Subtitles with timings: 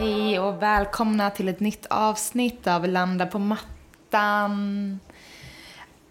[0.00, 5.00] Hej och välkomna till ett nytt avsnitt av Landa på mattan.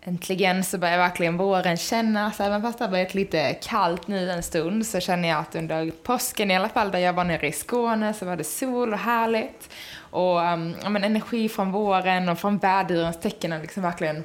[0.02, 2.40] Äntligen så börjar verkligen våren kännas.
[2.40, 5.92] Även fast det har varit lite kallt nu en stund så känner jag att under
[5.92, 9.00] påsken i alla fall, där jag var nere i Skåne, så var det sol och
[9.00, 9.70] härligt.
[9.98, 14.24] Och um, ja, men energi från våren och från vädurens tecken har liksom verkligen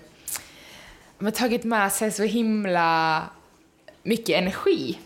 [1.19, 3.23] ja, tagit med sig så himla
[4.03, 4.99] mycket energi.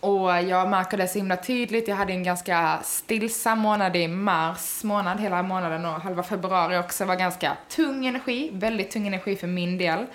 [0.00, 1.88] Och jag märker det så himla tydligt.
[1.88, 7.04] Jag hade en ganska stillsam månad i mars månad, hela månaden och halva februari också
[7.04, 10.06] var ganska tung energi, väldigt tung energi för min del.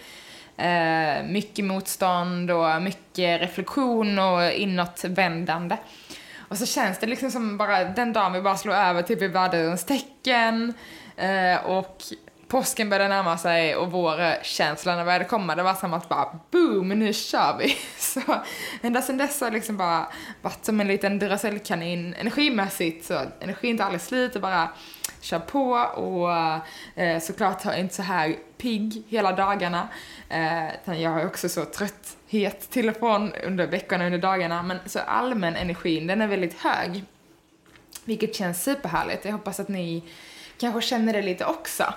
[0.58, 5.78] Eh, mycket motstånd och mycket reflektion och inåtvändande.
[6.38, 9.28] Och så känns det liksom som bara den dagen vi bara slår över typ i
[9.28, 10.74] världens tecken
[11.18, 12.04] eh, och
[12.52, 15.56] påsken började närma sig och vårkänslan började komma.
[15.56, 17.78] Det var som att bara boom, nu kör vi.
[17.98, 18.22] Så
[18.82, 20.08] ända sedan dess har liksom bara
[20.42, 23.06] varit som en liten Duracellkanin energimässigt.
[23.06, 24.70] Så energin tar aldrig slut och bara
[25.22, 26.32] kör på och
[27.02, 29.88] eh, såklart har jag inte så här pigg hela dagarna.
[30.30, 34.64] Eh, jag har också så trötthet till och från under veckorna, under dagarna.
[34.64, 37.04] Men så allmän energin, den är väldigt hög.
[38.06, 39.26] Vilket känns superhärligt.
[39.26, 40.04] Jag hoppas att ni
[40.58, 41.94] kanske känner det lite också.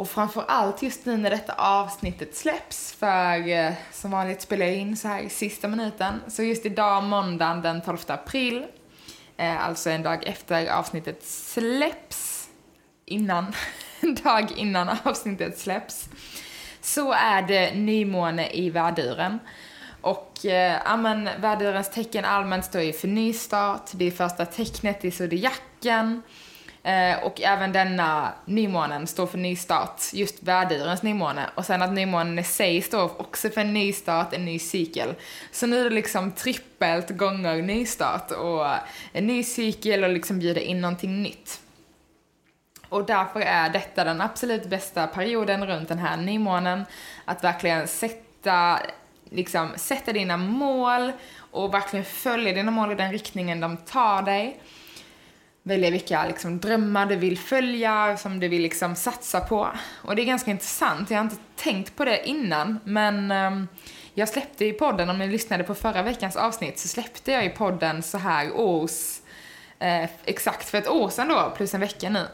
[0.00, 4.96] Och framförallt just nu när detta avsnittet släpps, för eh, som vanligt spelar jag in
[4.96, 6.20] så här i sista minuten.
[6.28, 8.66] Så just idag, måndagen den 12 april,
[9.36, 12.48] eh, alltså en dag efter avsnittet släpps,
[13.04, 13.54] innan,
[14.00, 16.08] en dag innan avsnittet släpps,
[16.80, 19.38] så är det nymåne i värduren.
[20.00, 25.04] Och eh, ja, men värdurens tecken allmänt står ju för nystart, det är första tecknet
[25.04, 26.22] i zodiaken.
[26.82, 31.50] Eh, och även denna nymånen står för nystart, just värdurens nymåne.
[31.54, 35.14] Och sen att nymånen i sig står också för en nystart, en ny cykel.
[35.52, 38.66] Så nu är det liksom trippelt gånger nystart och
[39.12, 41.60] en ny cykel och liksom bjuda in någonting nytt.
[42.88, 46.84] Och därför är detta den absolut bästa perioden runt den här nymånen.
[47.24, 48.80] Att verkligen sätta,
[49.30, 51.12] liksom, sätta dina mål
[51.50, 54.60] och verkligen följa dina mål i den riktningen de tar dig
[55.62, 59.68] välja vilka liksom, drömmar du vill följa, som du vill liksom, satsa på.
[60.04, 63.68] Och det är ganska intressant, jag har inte tänkt på det innan, men um,
[64.14, 67.48] jag släppte i podden, om ni lyssnade på förra veckans avsnitt, så släppte jag i
[67.48, 69.18] podden så här års,
[69.78, 72.26] eh, exakt för ett år sedan då, plus en vecka nu.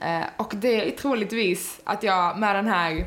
[0.00, 3.06] Eh, och det är troligtvis att jag med den här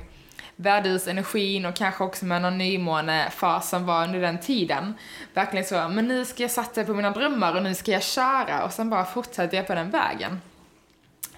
[0.59, 4.93] värdehusenergin och kanske också med någon nymånefas som var under den tiden.
[5.33, 8.63] Verkligen så, men nu ska jag satsa på mina drömmar och nu ska jag köra
[8.65, 10.41] och sen bara fortsätter jag på den vägen.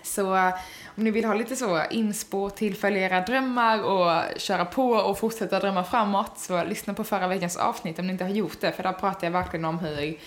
[0.03, 0.53] Så eh,
[0.97, 5.19] om ni vill ha lite så inspo till följa era drömmar och köra på och
[5.19, 8.71] fortsätta drömma framåt så lyssna på förra veckans avsnitt om ni inte har gjort det
[8.71, 10.17] för där pratar jag verkligen om hur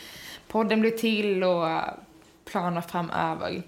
[0.48, 1.81] podden blir till och
[2.44, 3.62] planer framöver.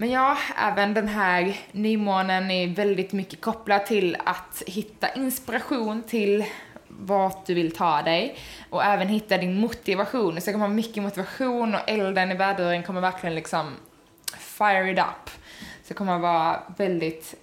[0.00, 6.44] Men ja, även den här nymånen är väldigt mycket kopplad till att hitta inspiration till
[6.88, 8.38] vart du vill ta dig
[8.70, 10.40] och även hitta din motivation.
[10.40, 13.74] Så det kommer ha mycket motivation och elden i väduren kommer verkligen liksom
[14.38, 15.30] fire it up.
[15.82, 17.34] Så det kommer vara väldigt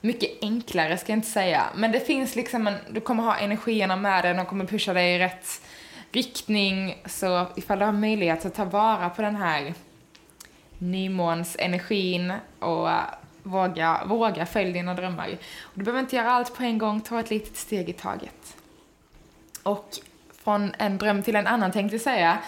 [0.00, 1.64] mycket enklare ska jag inte säga.
[1.74, 5.14] Men det finns liksom en, du kommer ha energierna med dig, de kommer pusha dig
[5.14, 5.62] i rätt
[6.12, 7.02] riktning.
[7.04, 9.74] Så ifall du har möjlighet så ta vara på den här
[10.78, 13.00] nymånsenergin och uh,
[13.42, 15.28] våga, våga följ dina drömmar.
[15.62, 18.56] Och du behöver inte göra allt på en gång, ta ett litet steg i taget.
[19.62, 19.88] Och
[20.44, 22.38] från en dröm till en annan tänkte jag säga.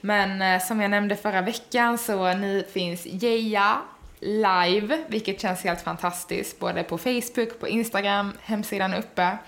[0.00, 3.80] Men eh, som jag nämnde förra veckan så nu finns Geja
[4.20, 6.60] live, vilket känns helt fantastiskt.
[6.60, 9.38] Både på Facebook, på Instagram, hemsidan är uppe.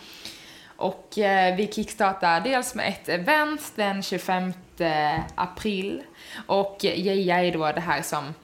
[0.77, 6.03] Och eh, vi kickstartar dels med ett event den 25 Eh, april.
[6.47, 8.35] Och Geja är då det här som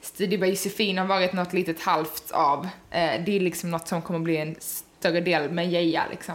[0.00, 2.68] Studio by Josefin har varit något litet halvt av.
[2.90, 6.34] Eh, det är liksom något som kommer bli en större del med Geja liksom.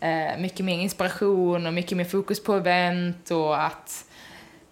[0.00, 4.04] Eh, mycket mer inspiration och mycket mer fokus på event och att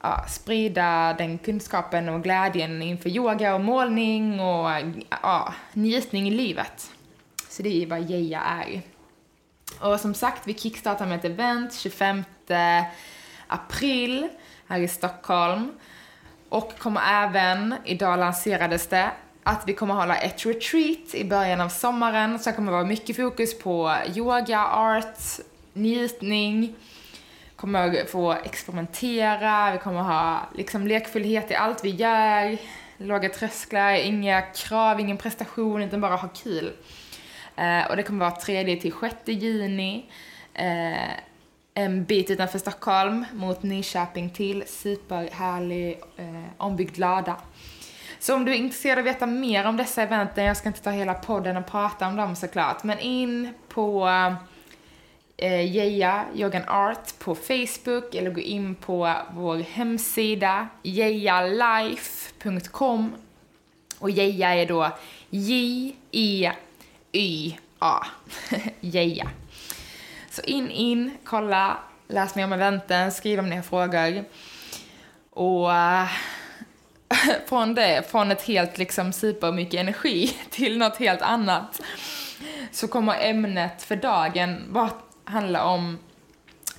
[0.00, 4.70] ja, sprida den kunskapen och glädjen inför yoga och målning och
[5.22, 6.90] ja, njutning i livet.
[7.48, 8.82] Så det är vad Geja är.
[9.80, 12.24] Och som sagt, vi kickstartar med ett event 25
[13.52, 14.28] april
[14.68, 15.72] här i Stockholm.
[16.48, 19.10] Och kommer även, idag lanserades det,
[19.42, 22.38] att vi kommer hålla ett retreat i början av sommaren.
[22.38, 25.18] Så det kommer vara mycket fokus på yoga, art,
[25.72, 26.74] njutning.
[27.56, 32.58] Kommer få experimentera, vi kommer ha liksom lekfullhet i allt vi gör.
[32.96, 36.72] Låga trösklar, inga krav, ingen prestation, utan bara ha kul.
[37.56, 40.06] Eh, och det kommer vara 3 till 6 juni.
[40.54, 41.10] Eh,
[41.74, 47.36] en bit utanför Stockholm mot Nyköping till superhärlig eh, ombyggd lada.
[48.18, 50.82] Så om du är intresserad av att veta mer om dessa eventen, jag ska inte
[50.82, 54.08] ta hela podden och prata om dem såklart, men in på
[55.36, 63.12] eh, Geja Yogan Art på Facebook eller gå in på vår hemsida jejalife.com
[63.98, 64.90] och Geja är då
[65.30, 66.46] J-E-Y-A.
[68.80, 69.30] Geja.
[70.32, 74.24] Så in, in, kolla, läs mer om eventen, skriv om ni har frågor.
[75.30, 76.10] Och uh,
[77.48, 81.80] från det, från ett helt liksom supermycket energi till något helt annat,
[82.70, 84.90] så kommer ämnet för dagen bara
[85.24, 85.98] handla om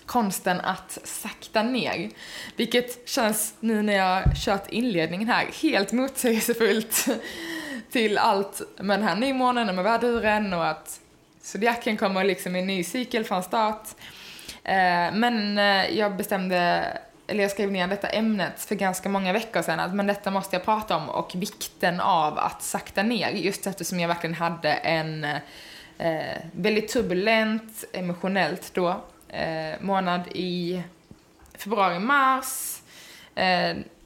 [0.05, 2.09] konsten att sakta ner.
[2.55, 7.07] Vilket känns, nu när jag kört inledningen här, helt motsägelsefullt
[7.91, 10.99] till allt med den här nymånen och med väduren och att
[11.43, 13.87] Zodiacen kommer liksom i en ny cykel från start.
[14.63, 16.87] Eh, men eh, jag bestämde,
[17.27, 20.55] eller jag skrev ner detta ämnet för ganska många veckor sedan, att men detta måste
[20.55, 25.23] jag prata om och vikten av att sakta ner, just eftersom jag verkligen hade en
[25.97, 29.01] eh, väldigt turbulent, emotionellt då,
[29.79, 30.83] månad i
[31.57, 32.81] februari-mars.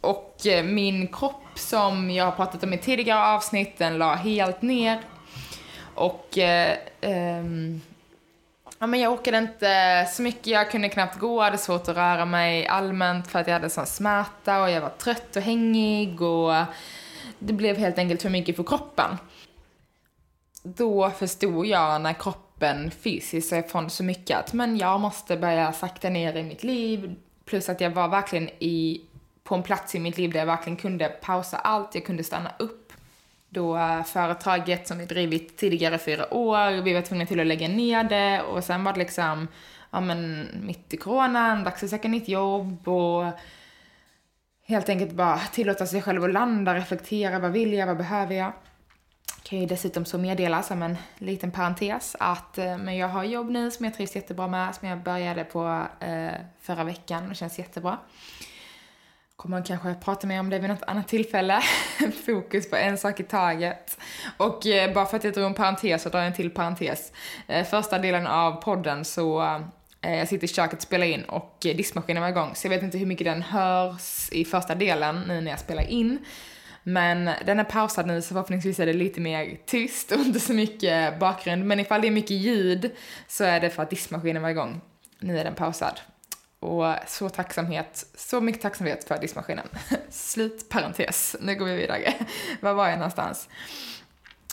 [0.01, 5.01] Och min kropp, som jag har pratat om i tidigare avsnitt, den la helt ner.
[5.98, 7.44] Och eh, eh,
[8.80, 12.26] ja, men jag orkade inte så mycket, jag kunde knappt gå, hade svårt att röra
[12.26, 16.54] mig allmänt för att jag hade sån smärta och jag var trött och hängig och
[17.40, 19.18] det blev helt enkelt för mycket för kroppen.
[20.64, 25.74] Då förstod jag när kroppen fysiskt sa ifrån så mycket att men jag måste börja
[25.74, 27.16] sakta ner i mitt liv.
[27.46, 29.02] Plus att jag var verkligen i,
[29.44, 32.52] på en plats i mitt liv där jag verkligen kunde pausa allt, jag kunde stanna
[32.60, 32.87] upp
[33.57, 38.04] då företaget som vi drivit tidigare fyra år, vi var tvungna till att lägga ner
[38.04, 39.48] det och sen var det liksom,
[39.92, 43.25] ja men mitt i coronan, dags att söka nytt jobb och
[44.65, 48.54] helt enkelt bara tillåta sig själv att landa, reflektera, vad vill jag, vad behöver jag?
[49.44, 53.50] Kan ju dessutom så meddela som en liten parentes att eh, men jag har jobb
[53.50, 56.31] nu som jag trivs jättebra med, som jag började på eh,
[56.62, 57.98] förra veckan och känns jättebra
[59.38, 61.62] kommer kanske prata mer om det vid något annat tillfälle.
[62.25, 63.98] Fokus på en sak i taget.
[64.38, 67.12] Och eh, bara för att jag drog en parentes så drar jag en till parentes.
[67.48, 69.42] Eh, första delen av podden så
[70.01, 72.56] eh, jag sitter i köket och spelar in och diskmaskinen var igång.
[72.56, 75.89] Så jag vet inte hur mycket den hörs i första delen nu när jag spelar
[75.89, 76.25] in.
[76.84, 80.54] Men den är pausad nu så förhoppningsvis är det lite mer tyst och inte så
[80.54, 81.66] mycket bakgrund.
[81.66, 82.92] Men ifall det är mycket ljud
[83.28, 84.81] så är det för att diskmaskinen var igång.
[85.19, 86.00] Nu är den pausad.
[86.59, 89.67] Och så tacksamhet, så mycket tacksamhet för diskmaskinen.
[90.10, 92.13] Slut parentes, nu går vi vidare.
[92.62, 93.50] Var var jag någonstans?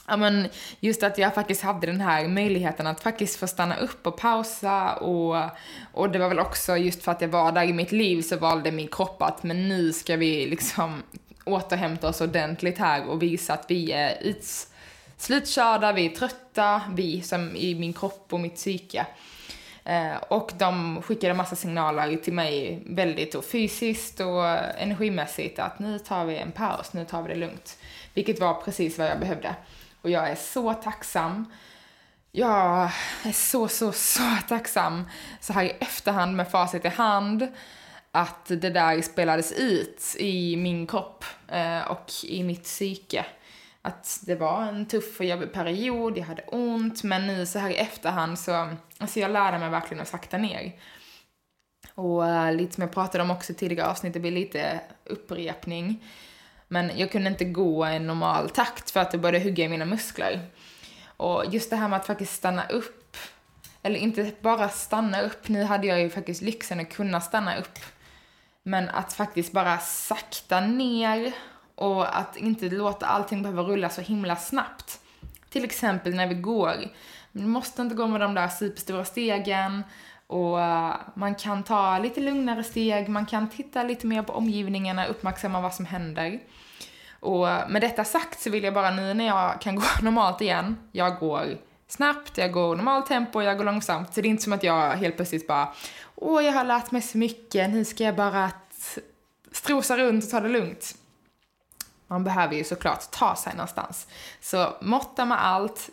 [0.06, 0.48] Ja men
[0.80, 4.94] just att jag faktiskt hade den här möjligheten att faktiskt få stanna upp och pausa
[4.94, 5.50] och,
[5.92, 8.36] och det var väl också just för att jag var där i mitt liv så
[8.36, 11.02] valde min kropp att men nu ska vi liksom
[11.44, 14.68] återhämta oss ordentligt här och visa att vi är uts
[15.16, 19.06] slutkörda, vi är trötta, vi som i min kropp och mitt psyke.
[19.84, 24.48] Eh, och de skickade massa signaler till mig väldigt och fysiskt och
[24.78, 27.78] energimässigt att nu tar vi en paus, nu tar vi det lugnt.
[28.14, 29.54] Vilket var precis vad jag behövde.
[30.02, 31.52] Och jag är så tacksam.
[32.32, 32.90] Jag
[33.24, 35.08] är så, så, så tacksam
[35.40, 37.48] så här i efterhand med facit i hand
[38.12, 43.24] att det där spelades ut i min kropp eh, och i mitt psyke
[43.84, 47.70] att det var en tuff och jobbig period, jag hade ont, men nu så här
[47.70, 50.72] i efterhand så, alltså jag lärde mig verkligen att sakta ner.
[51.94, 56.04] Och uh, lite som jag pratade om också i tidigare avsnitt, det blir lite upprepning.
[56.68, 59.68] Men jag kunde inte gå i en normal takt för att det började hugga i
[59.68, 60.40] mina muskler.
[61.16, 63.16] Och just det här med att faktiskt stanna upp,
[63.82, 67.78] eller inte bara stanna upp, nu hade jag ju faktiskt lyxen att kunna stanna upp.
[68.62, 71.32] Men att faktiskt bara sakta ner
[71.74, 75.00] och att inte låta allting behöva rulla så himla snabbt.
[75.50, 76.74] Till exempel när vi går.
[77.32, 79.82] Vi måste inte gå med de där superstora stegen
[80.26, 85.06] Och eh, man kan ta lite lugnare steg, man kan titta lite mer på omgivningarna,
[85.06, 86.40] uppmärksamma vad som händer.
[87.20, 90.40] Och eh, med detta sagt så vill jag bara nu när jag kan gå normalt
[90.40, 94.14] igen, jag går snabbt, jag går normalt tempo, jag går långsamt.
[94.14, 95.68] Så det är inte som att jag helt plötsligt bara,
[96.14, 98.50] åh jag har lärt mig så mycket, nu ska jag bara
[99.52, 100.94] strosa runt och ta det lugnt.
[102.14, 104.06] Man behöver ju såklart ta sig någonstans.
[104.40, 105.90] Så måtta med allt.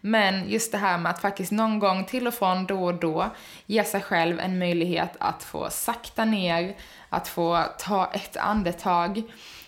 [0.00, 3.30] Men just det här med att faktiskt någon gång till och från då och då
[3.66, 6.76] ge sig själv en möjlighet att få sakta ner,
[7.08, 9.22] att få ta ett andetag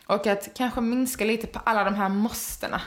[0.06, 2.80] och att kanske minska lite på alla de här måstena.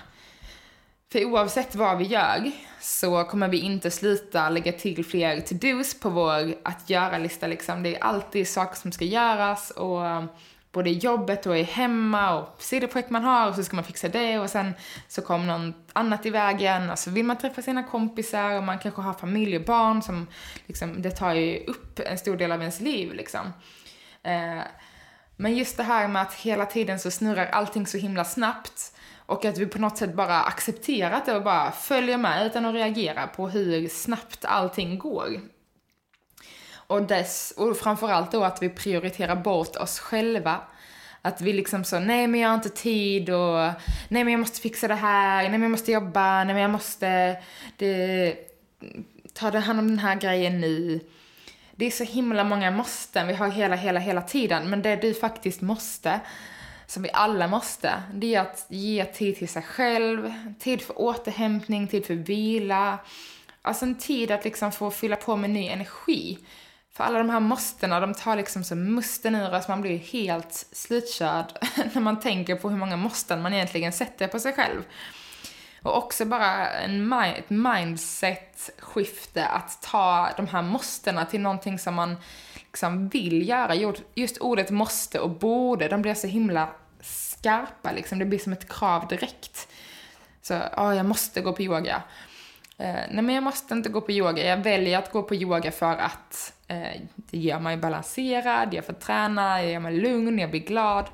[1.11, 6.09] För oavsett vad vi gör så kommer vi inte sluta lägga till fler to-dos på
[6.09, 7.83] vår att göra-lista liksom.
[7.83, 10.01] Det är alltid saker som ska göras och
[10.75, 14.09] både i jobbet och i hemma och sidoprojekt man har och så ska man fixa
[14.09, 14.73] det och sen
[15.07, 18.79] så kom något annat i vägen och så vill man träffa sina kompisar och man
[18.79, 20.27] kanske har familj och barn som
[20.65, 23.53] liksom, det tar ju upp en stor del av ens liv liksom.
[24.23, 24.63] Eh,
[25.35, 28.93] men just det här med att hela tiden så snurrar allting så himla snabbt
[29.25, 32.73] och att vi på något sätt bara accepterat det och bara följer med utan att
[32.73, 35.39] reagera på hur snabbt allting går.
[36.87, 40.61] Och, dess, och framförallt då att vi prioriterar bort oss själva.
[41.21, 43.71] Att vi liksom så, nej men jag har inte tid och
[44.09, 46.71] nej men jag måste fixa det här, nej men jag måste jobba, nej men jag
[46.71, 47.37] måste
[47.77, 48.35] det,
[49.33, 50.99] ta det hand om den här grejen nu.
[51.75, 54.69] Det är så himla många måsten vi har hela, hela, hela tiden.
[54.69, 56.19] Men det du faktiskt måste,
[56.87, 61.87] som vi alla måste, det är att ge tid till sig själv, tid för återhämtning,
[61.87, 62.97] tid för vila.
[63.61, 66.37] Alltså en tid att liksom få fylla på med ny energi.
[66.95, 70.67] För alla de här måstena, de tar liksom så musten ur oss, man blir helt
[70.71, 71.45] slutkörd
[71.93, 74.83] när man tänker på hur många måsten man egentligen sätter på sig själv.
[75.81, 82.15] Och också bara en ett mindset-skifte att ta de här måstena till någonting som man
[82.57, 83.93] liksom vill göra.
[84.13, 86.69] Just ordet måste och borde, de blir så himla
[87.01, 88.19] skarpa liksom.
[88.19, 89.67] Det blir som ett krav direkt.
[90.41, 92.03] Så, ja, oh, jag måste gå på yoga.
[92.77, 95.71] Eh, nej men jag måste inte gå på yoga, jag väljer att gå på yoga
[95.71, 100.49] för att eh, det gör mig balanserad, jag får träna, jag gör mig lugn, jag
[100.49, 101.05] blir glad.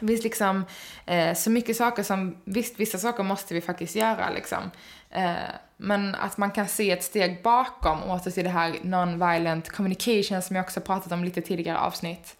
[0.00, 0.64] Det finns liksom
[1.06, 4.70] eh, så mycket saker som, visst vissa saker måste vi faktiskt göra liksom.
[5.10, 5.32] Eh,
[5.76, 10.56] men att man kan se ett steg bakom, åter till det här non-violent communication som
[10.56, 12.36] jag också pratat om lite tidigare avsnitt.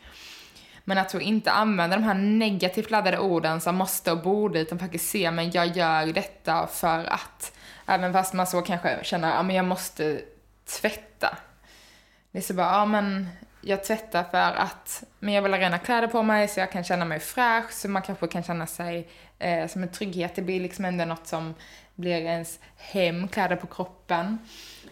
[0.84, 5.10] Men att inte använda de här negativt laddade orden som måste och borde, utan faktiskt
[5.10, 7.52] se, men jag gör detta för att.
[7.88, 10.20] Även fast man så kanske känner, ja men jag måste
[10.80, 11.38] tvätta.
[12.30, 13.28] Det är så bara, ja men
[13.60, 16.84] jag tvättar för att, men jag vill ha rena kläder på mig så jag kan
[16.84, 20.34] känna mig fräsch, så man kanske kan känna sig eh, som en trygghet.
[20.34, 21.54] Det blir liksom ändå något som
[21.94, 24.38] blir ens hem, kläder på kroppen.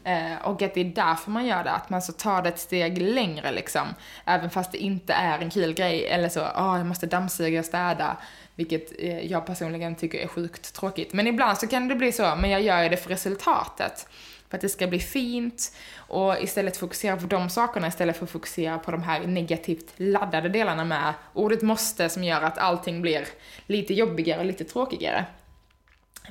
[0.04, 2.58] Eh, och att det är därför man gör det, att man så tar det ett
[2.58, 3.88] steg längre liksom.
[4.24, 7.60] Även fast det inte är en kul grej, eller så, åh oh, jag måste dammsuga
[7.60, 8.16] och städa.
[8.54, 11.12] Vilket eh, jag personligen tycker är sjukt tråkigt.
[11.12, 14.08] Men ibland så kan det bli så, men jag gör det för resultatet.
[14.50, 18.30] För att det ska bli fint och istället fokusera på de sakerna istället för att
[18.30, 23.26] fokusera på de här negativt laddade delarna med ordet måste som gör att allting blir
[23.66, 25.24] lite jobbigare och lite tråkigare.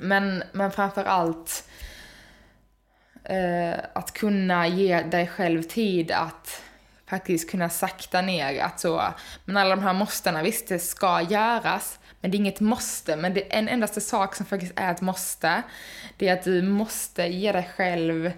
[0.00, 1.68] Men, men framför allt
[3.24, 6.62] eh, att kunna ge dig själv tid att
[7.08, 8.62] faktiskt kunna sakta ner.
[8.62, 9.02] Att så,
[9.44, 13.16] men alla de här måstena, visst det ska göras, men det är inget måste.
[13.16, 15.62] Men det är en endaste sak som faktiskt är ett måste,
[16.16, 18.32] det är att du måste ge dig själv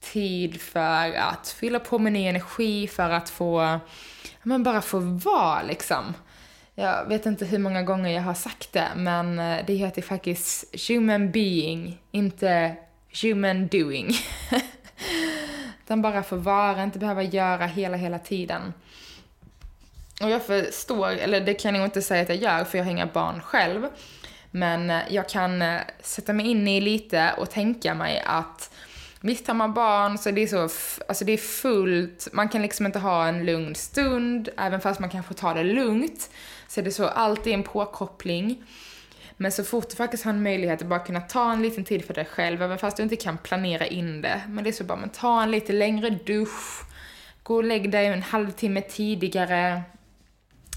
[0.00, 3.80] tid för att fylla på med ny energi, för att få,
[4.42, 6.14] men bara få vara liksom.
[6.74, 10.74] Jag vet inte hur många gånger jag har sagt det, men eh, det heter faktiskt
[10.88, 12.76] human being, inte
[13.22, 14.12] human doing.
[15.90, 18.72] Utan bara få vara, inte behöva göra hela, hela tiden.
[20.22, 22.84] Och jag förstår, eller det kan jag nog inte säga att jag gör för jag
[22.84, 23.86] har inga barn själv.
[24.50, 28.70] Men eh, jag kan eh, sätta mig in i lite och tänka mig att
[29.20, 30.62] visst har man barn så det är så,
[31.08, 35.10] alltså det är fullt, man kan liksom inte ha en lugn stund, även fast man
[35.10, 36.30] kan få ta det lugnt.
[36.68, 38.62] Så är det så, så alltid en påkoppling.
[39.42, 42.04] Men så fort du faktiskt har en möjlighet att bara kunna ta en liten tid
[42.04, 44.42] för dig själv, även fast du inte kan planera in det.
[44.48, 46.82] Men det är så bara, men ta en lite längre dusch,
[47.42, 49.82] gå och lägg dig en halvtimme tidigare,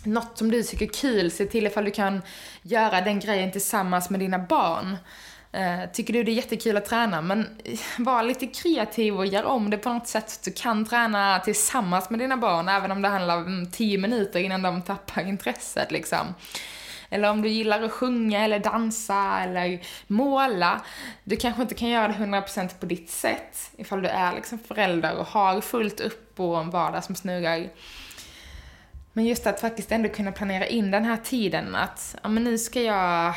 [0.05, 2.22] något som du tycker är kul, se till ifall du kan
[2.62, 4.98] göra den grejen tillsammans med dina barn.
[5.51, 9.43] Eh, tycker du det är jättekul att träna, men eh, var lite kreativ och gör
[9.43, 12.91] om det på något sätt så att du kan träna tillsammans med dina barn, även
[12.91, 16.34] om det handlar om 10 minuter innan de tappar intresset liksom.
[17.13, 20.82] Eller om du gillar att sjunga eller dansa eller måla.
[21.24, 25.17] Du kanske inte kan göra det 100% på ditt sätt ifall du är liksom förälder
[25.17, 27.70] och har fullt upp och en vardag som snurrar.
[29.13, 32.58] Men just att faktiskt ändå kunna planera in den här tiden att, ja men nu
[32.58, 33.36] ska jag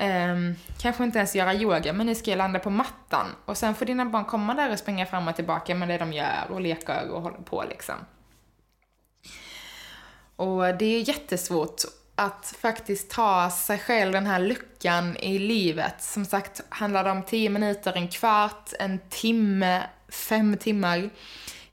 [0.00, 3.26] Um, kanske inte ens göra yoga, men nu ska jag landa på mattan.
[3.44, 6.12] Och sen får dina barn komma där och springa fram och tillbaka med det de
[6.12, 7.94] gör och leker och håller på liksom.
[10.36, 11.82] Och det är jättesvårt
[12.18, 16.02] att faktiskt ta sig själv den här luckan i livet.
[16.02, 21.10] Som sagt, handlar det om 10 minuter, en kvart, en timme, fem timmar.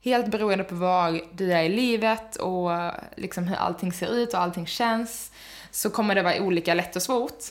[0.02, 2.70] Helt beroende på var du är i livet och
[3.16, 5.32] liksom hur allting ser ut och allting känns
[5.70, 7.44] så kommer det vara olika lätt och svårt.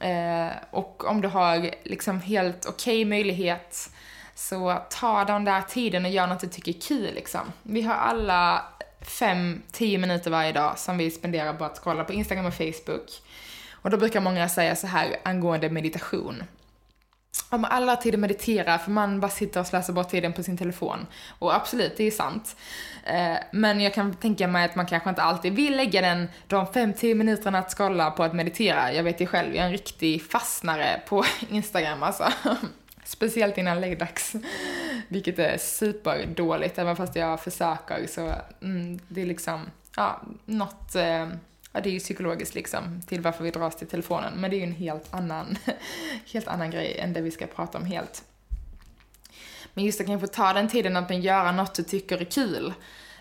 [0.00, 3.90] Eh, och om du har liksom helt okej okay möjlighet
[4.34, 7.52] så ta den där tiden och gör något du tycker är kul liksom.
[7.62, 8.64] Vi har alla
[9.04, 13.22] fem, tio minuter varje dag som vi spenderar på att kolla på Instagram och Facebook.
[13.72, 16.42] Och då brukar många säga så här angående meditation.
[17.50, 20.42] Om alla har tid att meditera, för man bara sitter och slösar bort tiden på
[20.42, 21.06] sin telefon.
[21.38, 22.56] Och absolut, det är sant.
[23.04, 26.66] Eh, men jag kan tänka mig att man kanske inte alltid vill lägga den, de
[26.66, 28.92] 5-10 minuterna att skrolla på att meditera.
[28.92, 32.28] Jag vet ju själv, jag är en riktig fastnare på Instagram alltså.
[33.04, 34.32] Speciellt innan läggdags.
[35.08, 41.28] Vilket är superdåligt, även fast jag försöker så, mm, det är liksom, ja, något eh,
[41.72, 44.32] ja, det är ju psykologiskt liksom, till varför vi dras till telefonen.
[44.36, 45.58] Men det är ju en helt annan,
[46.32, 48.24] helt annan grej än det vi ska prata om helt.
[49.74, 52.74] Men just att kanske ta den tiden att göra något du tycker är kul.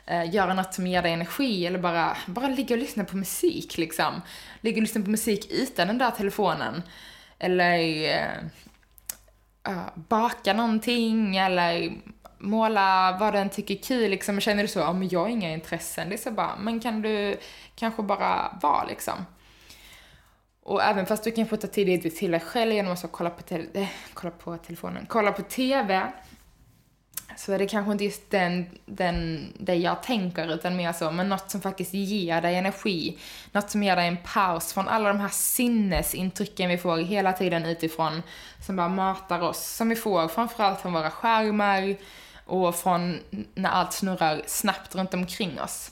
[0.06, 3.78] Eh, göra något som ger dig energi eller bara, bara ligga och lyssna på musik
[3.78, 4.22] liksom.
[4.62, 6.82] Ligga och lyssna på musik utan den där telefonen.
[7.40, 8.50] Eller eh,
[9.70, 11.93] uh, baka någonting eller
[12.38, 14.39] måla vad den tycker är kul liksom.
[14.39, 16.10] Känner du så, ja men jag har inga intressen.
[16.10, 17.38] Det är så bara, men kan du
[17.75, 19.25] kanske bara vara liksom.
[20.63, 23.41] Och även fast du kan få ta tid till dig själv genom att kolla på,
[23.41, 26.12] te äh, eh, kolla på telefonen, kolla på TV,
[27.38, 31.30] så är det kanske inte just den, den, det jag tänker, utan mer så, men
[31.30, 33.18] något som faktiskt ger dig energi.
[33.52, 37.66] Något som ger dig en paus från alla de här sinnesintrycken vi får hela tiden
[37.66, 38.24] utifrån,
[38.66, 41.96] som bara matar oss, som vi får framförallt från våra skärmar
[42.46, 43.20] och från
[43.55, 45.92] när allt snurrar snabbt runt omkring oss.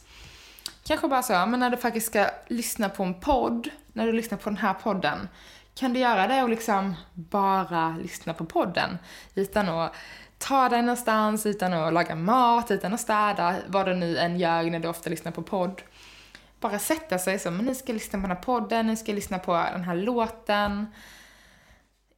[0.83, 4.37] Kanske bara så, men när du faktiskt ska lyssna på en podd, när du lyssnar
[4.37, 5.27] på den här podden,
[5.75, 8.97] kan du göra det och liksom bara lyssna på podden
[9.35, 9.95] utan att
[10.37, 14.63] ta dig någonstans, utan att laga mat, utan att städa, vad du nu än gör
[14.63, 15.81] när du ofta lyssnar på podd.
[16.59, 19.11] Bara sätta sig så, men nu ska jag lyssna på den här podden, nu ska
[19.11, 20.87] jag lyssna på den här låten.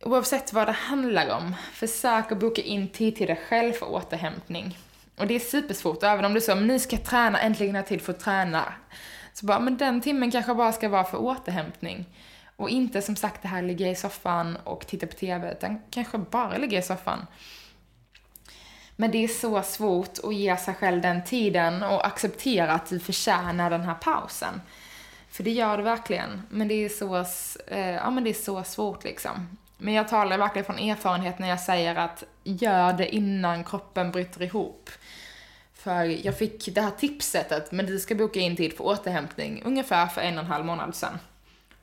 [0.02, 4.78] Oavsett vad det handlar om, försök att boka in tid till dig själv för återhämtning.
[5.18, 7.80] Och det är supersvårt, även om du säger, men nu ska jag träna, äntligen har
[7.80, 8.74] jag tid för att träna.
[9.34, 12.06] Så bara, men den timmen kanske bara ska vara för återhämtning.
[12.64, 16.18] Och inte som sagt det här ligga i soffan och titta på TV, utan kanske
[16.18, 17.26] bara ligga i soffan.
[18.96, 23.00] Men det är så svårt att ge sig själv den tiden och acceptera att du
[23.00, 24.62] förtjänar den här pausen.
[25.30, 26.42] För det gör du verkligen.
[26.50, 27.18] Men det är så,
[27.68, 29.58] eh, ja, men det är så svårt liksom.
[29.78, 34.42] Men jag talar verkligen från erfarenhet när jag säger att gör det innan kroppen bryter
[34.42, 34.90] ihop.
[35.74, 39.62] För jag fick det här tipset att men du ska boka in tid för återhämtning
[39.66, 41.20] ungefär för en och en halv månad sedan.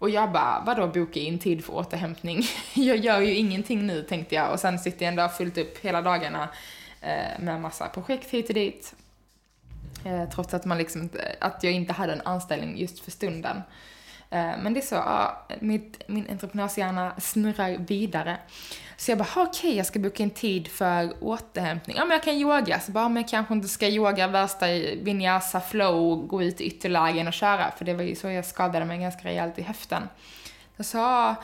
[0.01, 2.43] Och jag bara, vadå boka in tid för återhämtning?
[2.75, 6.03] jag gör ju ingenting nu tänkte jag och sen sitter jag ändå fullt upp hela
[6.03, 6.49] dagarna
[7.01, 8.95] eh, med massa projekt hit och dit.
[10.05, 11.09] Eh, trots att man liksom,
[11.41, 13.57] att jag inte hade en anställning just för stunden.
[14.31, 18.39] Eh, men det är så, ja, mitt, min entreprenörshjärna snurrar vidare.
[19.01, 21.97] Så jag bara, okej, okay, jag ska boka en tid för återhämtning.
[21.97, 22.81] Ja, men jag kan yoga.
[22.81, 24.67] Så bara, men jag kanske inte ska yoga värsta
[25.03, 27.71] vinyasa flow, gå ut i ytterlägen och köra.
[27.71, 30.03] För det var ju så jag skadade mig ganska rejält i höften.
[30.77, 31.35] Så sa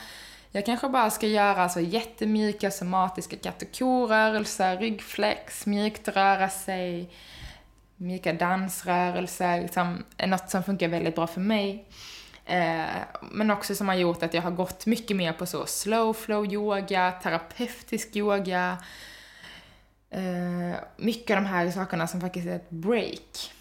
[0.51, 7.11] jag kanske bara ska göra så jättemjuka somatiska katt och korörelser, ryggflex, mjukt röra sig,
[7.97, 11.85] mjuka dansrörelser, liksom, något som funkar väldigt bra för mig.
[12.47, 16.13] Eh, men också som har gjort att jag har gått mycket mer på så slow
[16.13, 18.79] flow yoga, terapeutisk yoga.
[20.11, 23.53] Eh, mycket av de här sakerna som faktiskt är ett break.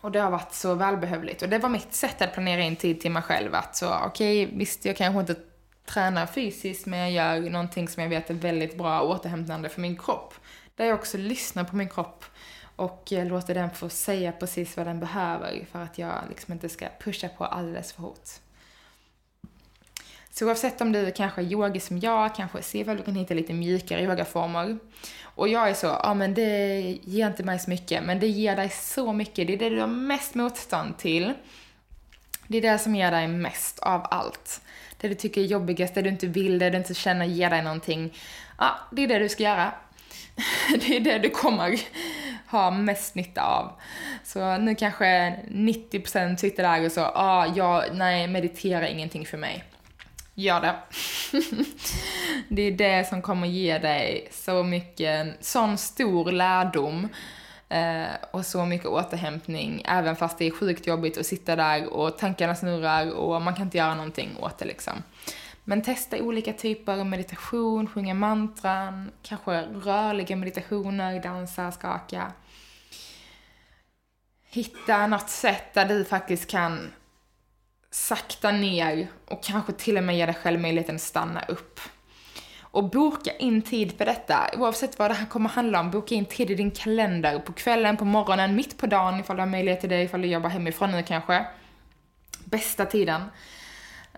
[0.00, 1.42] Och det har varit så välbehövligt.
[1.42, 3.54] Och det var mitt sätt att planera in tid till mig själv.
[3.54, 5.36] Att så, okej, okay, visst jag kanske inte
[5.86, 9.96] tränar fysiskt men jag gör någonting som jag vet är väldigt bra återhämtande för min
[9.96, 10.34] kropp.
[10.74, 12.24] Där jag också lyssnar på min kropp
[12.80, 16.68] och eh, låter den få säga precis vad den behöver för att jag liksom inte
[16.68, 18.28] ska pusha på alldeles för hårt.
[20.30, 23.34] Så oavsett om du kanske är yogi som jag, kanske se ifall du kan hitta
[23.34, 24.78] lite mjukare yogaformer.
[25.22, 28.28] Och jag är så, ja ah, men det ger inte mig så mycket, men det
[28.28, 29.46] ger dig så mycket.
[29.46, 31.32] Det är det du har mest motstånd till.
[32.46, 34.60] Det är det som ger dig mest av allt.
[35.00, 37.62] Det du tycker är jobbigast, det du inte vill, det du inte känner ger dig
[37.62, 38.18] någonting.
[38.58, 39.72] Ja, det är det du ska göra.
[40.80, 41.80] Det är det du kommer
[42.50, 43.72] ha mest nytta av.
[44.24, 49.64] Så nu kanske 90% sitter där och så, ah, ja, nej, meditera ingenting för mig.
[50.34, 50.74] Gör det.
[52.48, 57.08] det är det som kommer ge dig så mycket, sån stor lärdom
[57.68, 62.18] eh, och så mycket återhämtning, även fast det är sjukt jobbigt att sitta där och
[62.18, 65.02] tankarna snurrar och man kan inte göra någonting åt det liksom.
[65.70, 72.32] Men testa olika typer av meditation, sjunga mantran, kanske rörliga meditationer, dansa, skaka.
[74.48, 76.92] Hitta något sätt där du faktiskt kan
[77.90, 81.80] sakta ner och kanske till och med ge dig själv möjligheten att stanna upp.
[82.60, 85.90] Och boka in tid för detta, oavsett vad det här kommer handla om.
[85.90, 89.42] Boka in tid i din kalender, på kvällen, på morgonen, mitt på dagen ifall du
[89.42, 91.46] har möjlighet till det, ifall du jobbar hemifrån nu kanske.
[92.44, 93.22] Bästa tiden.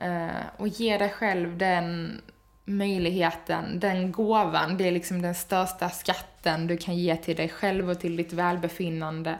[0.02, 2.20] Eh, och ge dig själv den
[2.64, 7.90] möjligheten, den gåvan, det är liksom den största skatten du kan ge till dig själv
[7.90, 9.38] och till ditt välbefinnande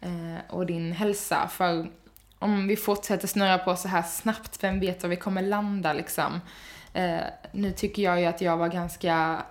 [0.00, 1.48] eh, och din hälsa.
[1.48, 1.86] För
[2.38, 6.40] om vi fortsätter snurra på så här snabbt, vem vet var vi kommer landa liksom.
[6.92, 7.20] Eh,
[7.52, 9.42] nu tycker jag ju att jag var ganska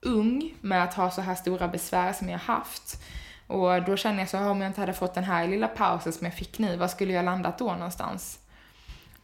[0.00, 3.02] ung med att ha så här stora besvär som jag haft.
[3.46, 6.24] Och då känner jag så, om jag inte hade fått den här lilla pausen som
[6.24, 8.38] jag fick nu, var skulle jag landat då någonstans?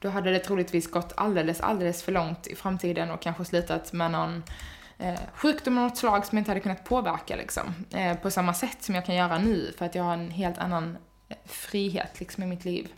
[0.01, 4.11] Då hade det troligtvis gått alldeles, alldeles för långt i framtiden och kanske slutat med
[4.11, 4.43] någon
[4.99, 7.75] eh, sjukdom av något slag som jag inte hade kunnat påverka liksom.
[7.91, 10.59] Eh, på samma sätt som jag kan göra nu för att jag har en helt
[10.59, 12.89] annan eh, frihet liksom i mitt liv.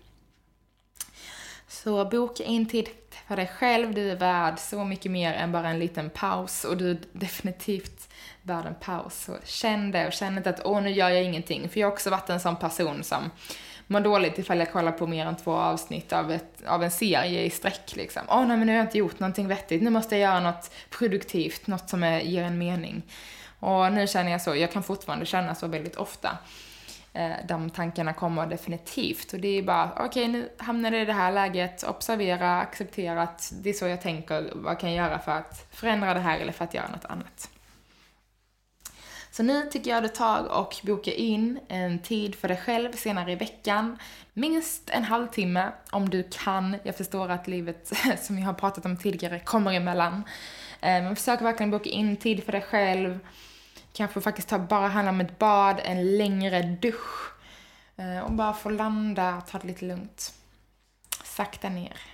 [1.68, 2.88] Så boka in tid
[3.28, 6.76] för dig själv, du är värd så mycket mer än bara en liten paus och
[6.76, 8.08] du är definitivt
[8.42, 9.24] värd en paus.
[9.24, 11.68] Så känn det och känn inte att åh nu gör jag ingenting.
[11.68, 13.30] För jag har också varit en sån person som
[13.92, 17.42] mår dåligt ifall jag kollar på mer än två avsnitt av, ett, av en serie
[17.42, 18.22] i sträck liksom.
[18.28, 20.70] Åh nej men nu har jag inte gjort någonting vettigt, nu måste jag göra något
[20.90, 23.02] produktivt, något som är, ger en mening.
[23.60, 26.38] Och nu känner jag så, jag kan fortfarande känna så väldigt ofta.
[27.12, 29.32] Eh, de tankarna kommer definitivt.
[29.32, 33.22] Och det är bara, okej okay, nu hamnade jag i det här läget, observera, acceptera
[33.22, 36.38] att det är så jag tänker, vad kan jag göra för att förändra det här
[36.38, 37.51] eller för att göra något annat.
[39.32, 43.32] Så nu tycker jag du tar och bokar in en tid för dig själv senare
[43.32, 43.98] i veckan.
[44.32, 46.76] Minst en halvtimme om du kan.
[46.82, 50.14] Jag förstår att livet, som jag har pratat om tidigare, kommer emellan.
[50.80, 53.18] Eh, men försök verkligen boka in tid för dig själv.
[53.92, 57.32] Kanske faktiskt ta, bara handla om ett bad, en längre dusch.
[57.96, 60.34] Eh, och bara få landa, ta det lite lugnt.
[61.24, 62.11] Sakta ner.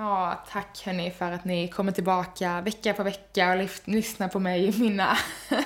[0.00, 4.64] Ja, tack hörni för att ni kommer tillbaka vecka på vecka och lyssnar på mig
[4.64, 5.18] i mina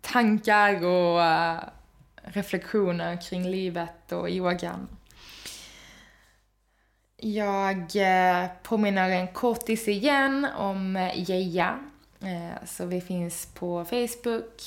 [0.00, 1.58] tankar och uh,
[2.22, 4.88] reflektioner kring livet och yogan.
[7.16, 11.78] Jag uh, påminner en kortis igen om eh, Geja.
[12.22, 14.62] Uh, så vi finns på Facebook,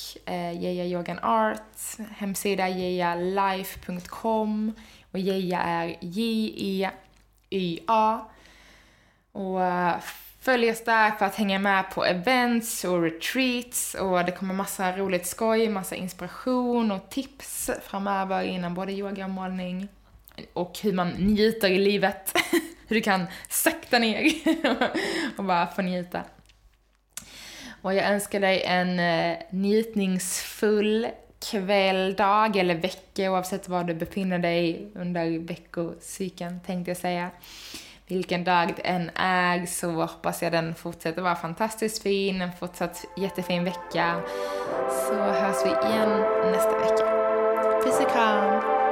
[0.53, 4.73] Geja Yogan Art, hemsida gejalife.com
[5.11, 6.89] och Geja är J-E
[7.49, 8.25] YA.
[9.31, 9.95] Och eh,
[10.39, 14.97] följ oss där för att hänga med på events och retreats och det kommer massa
[14.97, 19.87] roligt skoj, massa inspiration och tips framöver inom både yoga och målning.
[20.53, 22.33] Och hur man njuter i livet.
[22.87, 24.33] hur du kan sakta ner
[25.37, 26.23] och bara få njuta.
[27.81, 31.07] Och jag önskar dig en eh, njutningsfull
[31.39, 37.29] kväll, dag eller vecka oavsett var du befinner dig under veckocykeln tänkte jag säga.
[38.07, 43.05] Vilken dag det än är så hoppas jag den fortsätter vara fantastiskt fin, en fortsatt
[43.17, 44.21] jättefin vecka.
[44.89, 46.09] Så hörs vi igen
[46.51, 47.05] nästa vecka.
[47.83, 48.84] Puss och kram!